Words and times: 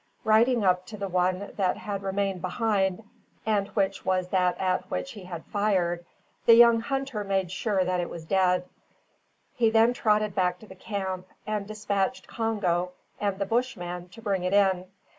Riding 0.23 0.63
up 0.63 0.87
to 0.87 0.97
the 0.97 1.07
one 1.07 1.51
that 1.57 1.77
had 1.77 2.01
remained 2.01 2.41
behind, 2.41 3.03
and 3.45 3.67
which 3.75 4.03
was 4.03 4.29
that 4.29 4.57
at 4.57 4.89
which 4.89 5.11
he 5.11 5.25
had 5.25 5.45
fired, 5.45 6.03
the 6.47 6.55
young 6.55 6.79
hunter 6.79 7.23
made 7.23 7.51
sure 7.51 7.85
that 7.85 7.99
it 7.99 8.09
was 8.09 8.25
dead; 8.25 8.67
he 9.53 9.69
then 9.69 9.93
trotted 9.93 10.33
back 10.33 10.57
to 10.57 10.65
the 10.67 10.73
camp, 10.73 11.27
and 11.45 11.67
despatched 11.67 12.27
Congo 12.27 12.93
and 13.19 13.37
the 13.37 13.45
Bushman 13.45 14.09
to 14.09 14.23
bring 14.23 14.43
it 14.43 14.53
in. 14.53 14.85